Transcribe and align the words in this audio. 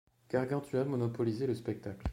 Gargantua 0.31 0.83
monopolisait 0.83 1.45
le 1.45 1.53
spectacle. 1.53 2.07